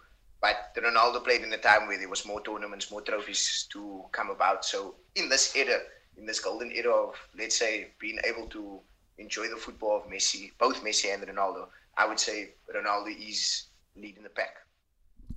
But 0.41 0.75
Ronaldo 0.77 1.23
played 1.23 1.43
in 1.43 1.53
a 1.53 1.59
time 1.59 1.87
where 1.87 1.99
there 1.99 2.09
was 2.09 2.27
more 2.27 2.41
tournaments, 2.43 2.91
more 2.91 3.03
trophies 3.03 3.67
to 3.73 4.05
come 4.13 4.31
about. 4.31 4.65
So 4.65 4.97
in 5.15 5.29
this 5.29 5.55
era, 5.57 5.81
in 6.17 6.27
this 6.27 6.41
golden 6.41 6.71
era 6.73 6.93
of 6.93 7.15
let's 7.39 7.57
say 7.57 7.89
being 7.99 8.19
able 8.25 8.47
to 8.49 8.81
enjoy 9.19 9.49
the 9.49 9.57
football 9.57 9.97
of 9.97 10.11
Messi, 10.11 10.51
both 10.59 10.83
Messi 10.83 11.13
and 11.13 11.23
Ronaldo, 11.23 11.69
I 11.97 12.07
would 12.07 12.19
say 12.19 12.55
Ronaldo 12.75 13.17
is 13.17 13.67
leading 13.97 14.23
the 14.23 14.31
pack. 14.31 14.57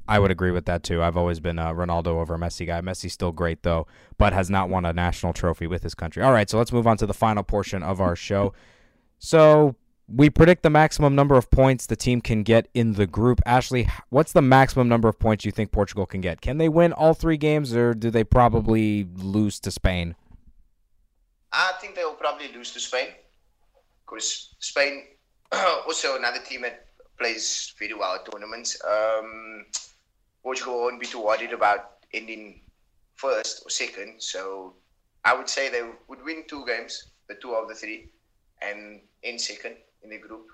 I 0.07 0.19
would 0.19 0.31
agree 0.31 0.51
with 0.51 0.65
that 0.65 0.83
too. 0.83 1.03
I've 1.03 1.17
always 1.17 1.39
been 1.39 1.59
a 1.59 1.73
Ronaldo 1.73 2.07
over 2.07 2.37
Messi 2.37 2.65
guy. 2.65 2.79
Messi's 2.81 3.13
still 3.13 3.31
great 3.31 3.63
though, 3.63 3.87
but 4.17 4.33
has 4.33 4.49
not 4.49 4.69
won 4.69 4.85
a 4.85 4.93
national 4.93 5.33
trophy 5.33 5.67
with 5.67 5.83
his 5.83 5.93
country. 5.93 6.23
All 6.23 6.31
right, 6.31 6.49
so 6.49 6.57
let's 6.57 6.71
move 6.71 6.87
on 6.87 6.97
to 6.97 7.05
the 7.05 7.13
final 7.13 7.43
portion 7.43 7.83
of 7.83 7.99
our 7.99 8.15
show. 8.15 8.53
So 9.19 9.75
we 10.07 10.29
predict 10.29 10.63
the 10.63 10.69
maximum 10.69 11.13
number 11.13 11.35
of 11.35 11.51
points 11.51 11.85
the 11.85 11.97
team 11.97 12.21
can 12.21 12.43
get 12.43 12.69
in 12.73 12.93
the 12.93 13.05
group. 13.05 13.41
Ashley, 13.45 13.89
what's 14.09 14.31
the 14.31 14.41
maximum 14.41 14.87
number 14.87 15.09
of 15.09 15.19
points 15.19 15.43
you 15.43 15.51
think 15.51 15.73
Portugal 15.73 16.05
can 16.05 16.21
get? 16.21 16.39
Can 16.39 16.57
they 16.57 16.69
win 16.69 16.93
all 16.93 17.13
three 17.13 17.37
games, 17.37 17.75
or 17.75 17.93
do 17.93 18.09
they 18.09 18.23
probably 18.23 19.05
lose 19.17 19.59
to 19.59 19.71
Spain? 19.71 20.15
I 21.51 21.73
think 21.81 21.95
they 21.95 22.05
will 22.05 22.13
probably 22.13 22.47
lose 22.53 22.71
to 22.71 22.79
Spain 22.79 23.07
because 24.07 24.55
Spain 24.59 25.03
also 25.85 26.17
another 26.17 26.39
team 26.39 26.61
that 26.61 26.85
plays 27.19 27.73
very 27.77 27.93
well 27.93 28.15
at 28.15 28.31
tournaments. 28.31 28.81
Um, 28.87 29.65
Portugal 30.43 30.81
won't 30.81 30.99
be 30.99 31.07
too 31.07 31.23
worried 31.23 31.51
about 31.51 31.91
ending 32.13 32.61
first 33.15 33.63
or 33.65 33.69
second, 33.69 34.21
so 34.21 34.73
I 35.25 35.35
would 35.35 35.49
say 35.49 35.69
they 35.69 35.83
would 36.07 36.23
win 36.23 36.43
two 36.47 36.65
games, 36.65 37.07
the 37.27 37.35
two 37.35 37.53
of 37.53 37.67
the 37.67 37.75
three, 37.75 38.09
and 38.61 39.01
end 39.23 39.41
second 39.41 39.75
in 40.03 40.09
the 40.09 40.17
group. 40.17 40.47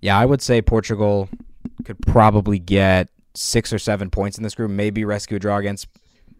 Yeah, 0.00 0.18
I 0.18 0.24
would 0.24 0.40
say 0.40 0.62
Portugal 0.62 1.28
could 1.84 1.98
probably 2.06 2.58
get 2.58 3.08
six 3.34 3.72
or 3.72 3.78
seven 3.78 4.08
points 4.10 4.38
in 4.38 4.44
this 4.44 4.54
group, 4.54 4.70
maybe 4.70 5.04
rescue 5.04 5.36
a 5.36 5.40
draw 5.40 5.58
against. 5.58 5.88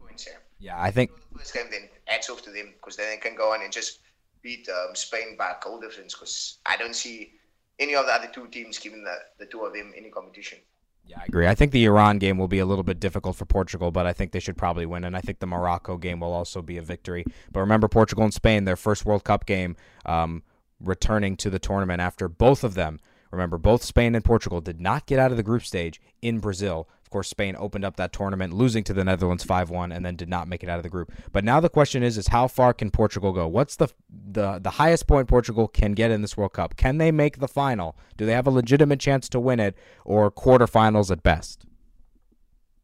Points, 0.01 0.27
yeah. 0.27 0.77
yeah, 0.77 0.83
I 0.83 0.91
think. 0.91 1.11
First 1.37 1.55
game, 1.55 1.67
then 1.71 1.89
hats 2.07 2.31
off 2.31 2.43
to 2.43 2.51
them 2.51 2.75
because 2.79 2.97
then 2.97 3.11
they 3.11 3.17
can 3.17 3.37
go 3.37 3.53
on 3.53 3.63
and 3.63 3.73
just 3.73 4.01
beat 4.43 4.69
um, 4.69 4.95
Spain 4.95 5.37
by 5.39 5.51
a 5.51 5.65
goal 5.65 5.81
difference 5.81 6.15
because 6.15 6.59
I 6.65 6.77
don't 6.77 6.95
see 6.95 7.33
any 7.79 7.95
of 7.95 8.07
the 8.07 8.13
other 8.13 8.29
two 8.33 8.47
teams 8.49 8.79
giving 8.79 9.05
the, 9.05 9.17
the 9.39 9.47
two 9.47 9.61
of 9.61 9.73
them 9.73 9.93
any 9.97 10.11
competition. 10.11 10.59
Yeah, 11.07 11.19
I 11.21 11.25
agree. 11.27 11.47
I 11.47 11.55
think 11.55 11.71
the 11.71 11.85
Iran 11.85 12.19
game 12.19 12.37
will 12.37 12.49
be 12.49 12.59
a 12.59 12.67
little 12.67 12.83
bit 12.83 12.99
difficult 12.99 13.37
for 13.37 13.45
Portugal, 13.45 13.93
but 13.93 14.07
I 14.07 14.13
think 14.13 14.33
they 14.33 14.41
should 14.41 14.57
probably 14.57 14.87
win. 14.87 15.05
And 15.05 15.17
I 15.17 15.21
think 15.21 15.39
the 15.39 15.47
Morocco 15.47 15.97
game 15.97 16.19
will 16.19 16.33
also 16.33 16.63
be 16.63 16.79
a 16.79 16.83
victory. 16.83 17.25
But 17.53 17.61
remember, 17.61 17.87
Portugal 17.87 18.25
and 18.25 18.35
Spain, 18.35 18.65
their 18.65 18.77
first 18.77 19.05
World 19.05 19.23
Cup 19.23 19.47
game, 19.47 19.77
um, 20.05 20.43
returning 20.81 21.37
to 21.37 21.51
the 21.51 21.61
tournament 21.61 22.01
after 22.01 22.29
both 22.29 22.65
of 22.65 22.75
them. 22.75 22.99
Remember, 23.31 23.59
both 23.59 23.85
Spain 23.85 24.15
and 24.15 24.25
Portugal 24.25 24.61
did 24.61 24.81
not 24.81 25.07
get 25.07 25.19
out 25.19 25.31
of 25.31 25.37
the 25.37 25.43
group 25.43 25.65
stage 25.65 26.01
in 26.23 26.39
Brazil. 26.41 26.89
Of 27.07 27.11
course, 27.11 27.29
Spain 27.29 27.55
opened 27.57 27.85
up 27.85 27.95
that 27.99 28.13
tournament, 28.13 28.53
losing 28.53 28.83
to 28.83 28.93
the 28.93 29.05
Netherlands 29.05 29.45
5-1, 29.45 29.95
and 29.95 30.05
then 30.05 30.17
did 30.17 30.29
not 30.29 30.49
make 30.49 30.65
it 30.65 30.69
out 30.69 30.81
of 30.81 30.83
the 30.83 30.89
group. 30.89 31.13
But 31.31 31.45
now 31.45 31.61
the 31.61 31.69
question 31.69 32.03
is, 32.03 32.19
is 32.19 32.27
how 32.27 32.49
far 32.49 32.75
can 32.75 32.91
Portugal 32.91 33.33
go? 33.33 33.47
What's 33.47 33.77
the 33.77 33.87
the 34.11 34.59
the 34.59 34.71
highest 34.71 35.07
point 35.07 35.29
Portugal 35.29 35.69
can 35.69 35.93
get 35.93 36.11
in 36.11 36.21
this 36.21 36.37
World 36.37 36.53
Cup? 36.55 36.77
Can 36.77 36.99
they 36.99 37.13
make 37.13 37.39
the 37.39 37.47
final? 37.47 37.97
Do 38.17 38.27
they 38.27 38.33
have 38.33 38.49
a 38.49 38.51
legitimate 38.51 38.99
chance 38.99 39.29
to 39.29 39.39
win 39.39 39.61
it, 39.61 39.79
or 40.05 40.33
quarterfinals 40.33 41.13
at 41.13 41.23
best? 41.23 41.65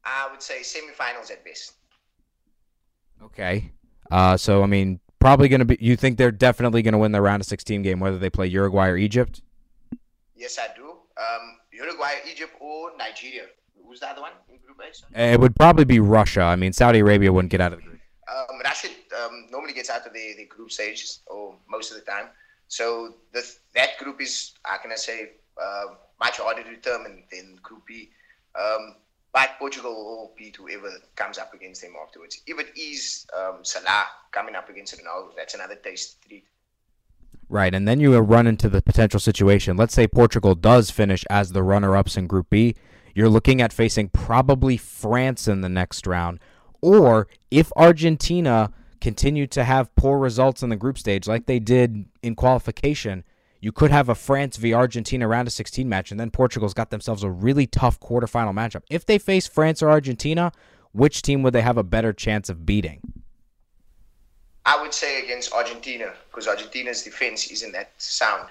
I 0.05 0.29
would 0.31 0.41
say 0.41 0.61
semifinals 0.61 1.33
at 1.33 1.45
best. 1.45 1.73
Okay. 3.25 3.73
Uh, 4.09 4.37
so 4.37 4.62
I 4.62 4.67
mean, 4.67 5.00
probably 5.19 5.49
going 5.49 5.59
to 5.59 5.64
be. 5.64 5.79
You 5.81 5.97
think 5.97 6.17
they're 6.17 6.31
definitely 6.31 6.83
going 6.83 6.93
to 6.93 6.99
win 6.99 7.11
the 7.11 7.21
round 7.21 7.41
of 7.41 7.49
16 7.49 7.83
game, 7.83 7.99
whether 7.99 8.19
they 8.19 8.31
play 8.31 8.47
Uruguay 8.47 8.87
or 8.87 8.97
Egypt? 8.97 9.43
Yes, 10.37 10.61
I 10.61 10.73
do. 10.76 10.91
Um, 10.91 11.59
Uruguay, 11.73 12.21
Egypt, 12.31 12.52
or 12.61 12.97
Nigeria. 12.97 13.47
Who's 13.93 14.01
the 14.01 14.09
other 14.09 14.23
one 14.23 14.33
in 14.49 14.57
Group 14.65 14.81
A? 15.15 15.33
It 15.35 15.39
would 15.39 15.55
probably 15.55 15.85
be 15.85 16.01
Russia. 16.01 16.41
I 16.41 16.57
mean, 16.57 16.73
Saudi 16.73 17.01
Arabia 17.01 17.31
wouldn't 17.31 17.51
get 17.51 17.61
out 17.61 17.75
of 17.75 17.81
the 17.81 17.85
group. 17.85 18.01
Um, 18.27 18.59
Russia 18.65 18.89
um, 19.23 19.49
normally 19.51 19.75
gets 19.75 19.91
out 19.91 20.07
of 20.07 20.15
the, 20.15 20.33
the 20.39 20.47
group 20.47 20.71
stages, 20.71 21.21
or 21.27 21.57
most 21.69 21.93
of 21.93 21.99
the 21.99 22.11
time. 22.11 22.29
So 22.69 23.17
the, 23.35 23.47
that 23.75 23.99
group 23.99 24.23
is, 24.23 24.55
how 24.63 24.79
can 24.79 24.93
I 24.93 24.95
say, 24.95 25.33
uh, 25.63 25.85
much 26.19 26.39
harder 26.39 26.63
to 26.63 26.71
determine 26.71 27.25
than 27.31 27.59
Group 27.63 27.83
B. 27.87 28.09
Um, 28.59 28.95
but 29.35 29.59
Portugal 29.59 29.93
will 29.93 30.33
beat 30.39 30.57
whoever 30.57 30.91
comes 31.15 31.37
up 31.37 31.53
against 31.53 31.83
them 31.83 31.93
afterwards. 32.03 32.41
If 32.47 32.59
it 32.61 32.69
is 32.75 33.27
um, 33.39 33.59
Salah 33.63 34.07
coming 34.31 34.55
up 34.55 34.71
against 34.71 34.99
Ronaldo, 34.99 35.37
that's 35.37 35.53
another 35.53 35.75
taste 35.75 36.23
treat. 36.27 36.47
Right, 37.51 37.75
and 37.75 37.87
then 37.87 38.01
you 38.01 38.17
run 38.17 38.47
into 38.47 38.71
the 38.71 38.81
potential 38.81 39.21
situation. 39.21 39.77
Let's 39.77 39.93
say 39.93 40.07
Portugal 40.07 40.55
does 40.55 40.91
finish 40.91 41.27
as 41.29 41.53
the 41.53 41.63
runner-ups 41.63 42.17
in 42.17 42.27
Group 42.27 42.49
B. 42.49 42.75
You're 43.14 43.28
looking 43.28 43.61
at 43.61 43.73
facing 43.73 44.09
probably 44.09 44.76
France 44.76 45.49
in 45.49 45.61
the 45.61 45.69
next 45.69 46.07
round, 46.07 46.40
or 46.81 47.28
if 47.50 47.71
Argentina 47.76 48.73
continue 49.00 49.47
to 49.49 49.64
have 49.64 49.95
poor 49.97 50.19
results 50.19 50.62
in 50.62 50.71
the 50.71 50.76
group 50.76 50.97
stage 50.97 51.26
like 51.26 51.47
they 51.47 51.59
did 51.59 52.07
in 52.23 52.35
qualification, 52.35 53.25
you 53.61 53.73
could 53.73 53.90
have 53.90 54.09
a 54.09 54.14
France 54.14 54.57
v 54.57 54.75
Argentina 54.75 55.28
round 55.28 55.47
of 55.47 55.52
16 55.52 55.88
match, 55.88 56.11
and 56.11 56.19
then 56.19 56.31
Portugal's 56.31 56.75
got 56.75 56.90
themselves 56.90 57.23
a 57.23 57.31
really 57.31 57.66
tough 57.66 58.00
quarterfinal 58.00 58.52
matchup. 58.52 58.83
If 58.90 59.07
they 59.07 59.19
face 59.19 59.47
France 59.47 59.83
or 59.83 59.90
Argentina, 59.90 60.52
which 60.92 61.23
team 61.23 61.42
would 61.42 61.52
they 61.52 61.62
have 61.62 61.78
a 61.78 61.85
better 61.85 62.12
chance 62.12 62.49
of 62.49 62.66
beating? 62.66 63.00
I 64.64 64.81
would 64.81 64.95
say 64.95 65.23
against 65.23 65.52
Argentina 65.52 66.12
because 66.31 66.47
Argentina's 66.47 67.02
defense 67.02 67.50
isn't 67.50 67.73
that 67.73 67.92
sound. 67.99 68.49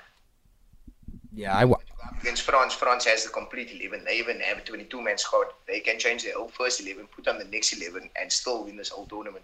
Yeah, 1.34 1.56
I. 1.56 1.62
W- 1.62 1.76
against 2.20 2.44
France, 2.44 2.74
France 2.74 3.06
has 3.06 3.24
the 3.24 3.30
complete 3.30 3.72
11. 3.72 4.04
They 4.04 4.18
even 4.18 4.40
have 4.42 4.60
a 4.60 4.62
22 4.62 5.02
man 5.02 5.18
squad. 5.18 5.48
They 5.68 5.80
can 5.80 5.98
change 5.98 6.24
their 6.24 6.36
whole 6.36 6.50
first 6.50 6.82
11, 6.82 7.08
put 7.08 7.28
on 7.28 7.38
the 7.38 7.46
next 7.46 7.74
11, 7.74 8.10
and 8.20 8.32
still 8.32 8.66
win 8.66 8.78
this 8.78 8.90
whole 8.90 9.06
tournament. 9.06 9.44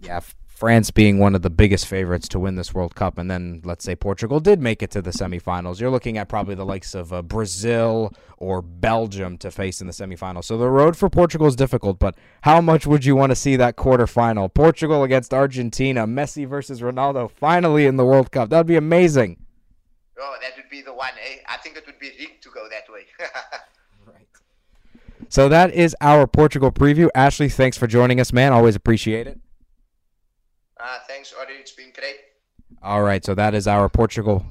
Yeah, 0.00 0.20
France 0.48 0.90
being 0.90 1.18
one 1.18 1.34
of 1.34 1.42
the 1.42 1.50
biggest 1.50 1.86
favorites 1.86 2.28
to 2.28 2.38
win 2.38 2.54
this 2.54 2.72
World 2.72 2.94
Cup, 2.94 3.18
and 3.18 3.30
then 3.30 3.60
let's 3.64 3.84
say 3.84 3.96
Portugal 3.96 4.38
did 4.38 4.60
make 4.60 4.82
it 4.82 4.90
to 4.92 5.02
the 5.02 5.10
semifinals, 5.10 5.80
you're 5.80 5.90
looking 5.90 6.16
at 6.16 6.28
probably 6.28 6.54
the 6.54 6.64
likes 6.64 6.94
of 6.94 7.12
uh, 7.12 7.22
Brazil 7.22 8.12
or 8.36 8.62
Belgium 8.62 9.36
to 9.38 9.50
face 9.50 9.80
in 9.80 9.86
the 9.86 9.92
semifinals. 9.92 10.44
So 10.44 10.56
the 10.56 10.68
road 10.68 10.96
for 10.96 11.10
Portugal 11.10 11.46
is 11.48 11.56
difficult, 11.56 11.98
but 11.98 12.16
how 12.42 12.60
much 12.60 12.86
would 12.86 13.04
you 13.04 13.16
want 13.16 13.30
to 13.30 13.36
see 13.36 13.56
that 13.56 13.76
quarterfinal? 13.76 14.52
Portugal 14.54 15.02
against 15.02 15.34
Argentina, 15.34 16.06
Messi 16.06 16.46
versus 16.46 16.80
Ronaldo, 16.80 17.30
finally 17.30 17.86
in 17.86 17.96
the 17.96 18.04
World 18.04 18.30
Cup. 18.30 18.50
That'd 18.50 18.66
be 18.66 18.76
amazing. 18.76 19.43
Oh, 20.18 20.36
that 20.40 20.52
would 20.56 20.70
be 20.70 20.82
the 20.82 20.94
one. 20.94 21.10
Eh? 21.20 21.38
I 21.48 21.56
think 21.58 21.76
it 21.76 21.84
would 21.86 21.98
be 21.98 22.10
rigged 22.18 22.42
to 22.42 22.50
go 22.50 22.66
that 22.70 22.92
way. 22.92 23.06
right. 24.06 24.26
So 25.28 25.48
that 25.48 25.72
is 25.72 25.96
our 26.00 26.26
Portugal 26.26 26.70
preview. 26.70 27.08
Ashley, 27.14 27.48
thanks 27.48 27.76
for 27.76 27.86
joining 27.86 28.20
us, 28.20 28.32
man. 28.32 28.52
Always 28.52 28.76
appreciate 28.76 29.26
it. 29.26 29.40
Uh, 30.78 30.98
thanks, 31.08 31.34
Audrey. 31.40 31.56
It's 31.56 31.72
been 31.72 31.92
great. 31.94 32.16
All 32.82 33.02
right, 33.02 33.24
so 33.24 33.34
that 33.34 33.54
is 33.54 33.66
our 33.66 33.88
Portugal. 33.88 34.44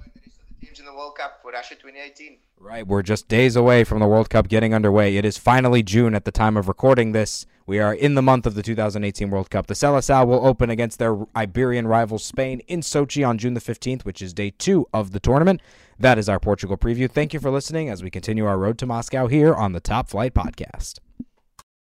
Teams 0.60 0.79
in 0.79 0.86
the 0.86 0.93
World 0.93 1.15
Cup 1.15 1.39
for 1.41 1.51
Russia 1.51 1.75
2018. 1.75 2.38
Right, 2.63 2.88
we're 2.88 3.03
just 3.03 3.27
days 3.27 3.58
away 3.58 3.84
from 3.84 4.00
the 4.00 4.08
World 4.08 4.29
Cup 4.29 4.48
getting 4.48 4.74
underway. 4.74 5.17
It 5.17 5.25
is 5.25 5.38
finally 5.38 5.84
June 5.84 6.15
at 6.15 6.24
the 6.24 6.32
time 6.32 6.55
of 6.55 6.70
recording 6.70 7.12
this. 7.12 7.46
We 7.65 7.79
are 7.79 7.93
in 7.93 8.15
the 8.15 8.22
month 8.22 8.46
of 8.46 8.55
the 8.55 8.63
2018 8.63 9.29
World 9.29 9.50
Cup. 9.50 9.67
The 9.67 9.74
Seleção 9.74 10.27
will 10.27 10.48
open 10.48 10.70
against 10.70 10.98
their 10.98 11.25
Iberian 11.36 11.88
rival 11.88 12.20
Spain 12.20 12.62
in 12.70 12.79
Sochi 12.79 13.27
on 13.27 13.38
June 13.38 13.53
the 13.53 13.60
15th, 13.60 14.05
which 14.05 14.22
is 14.22 14.34
day 14.34 14.51
two 14.51 14.88
of 14.93 15.12
the 15.12 15.20
tournament. 15.20 15.60
That 16.00 16.17
is 16.17 16.29
our 16.29 16.39
Portugal 16.39 16.77
preview. 16.77 17.12
Thank 17.12 17.34
you 17.34 17.41
for 17.41 17.51
listening 17.51 17.89
as 17.89 18.01
we 18.01 18.10
continue 18.10 18.46
our 18.46 18.58
road 18.58 18.77
to 18.77 18.86
Moscow 18.86 19.27
here 19.27 19.53
on 19.53 19.74
the 19.74 19.82
Top 19.82 20.08
Flight 20.08 20.34
Podcast. 20.34 21.00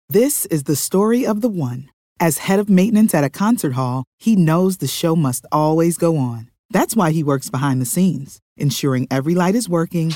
This 0.10 0.48
is 0.48 0.64
the 0.64 0.76
story 0.76 1.24
of 1.24 1.42
the 1.42 1.50
one. 1.50 1.92
As 2.20 2.40
head 2.40 2.58
of 2.58 2.68
maintenance 2.68 3.14
at 3.14 3.24
a 3.24 3.30
concert 3.30 3.74
hall, 3.74 4.06
he 4.18 4.36
knows 4.36 4.78
the 4.78 4.88
show 4.88 5.16
must 5.16 5.46
always 5.52 6.00
go 6.00 6.18
on. 6.18 6.50
That's 6.72 6.96
why 6.96 7.12
he 7.12 7.24
works 7.24 7.52
behind 7.52 7.80
the 7.80 7.86
scenes, 7.86 8.40
ensuring 8.58 9.08
every 9.12 9.36
light 9.36 9.54
is 9.54 9.70
working, 9.70 10.16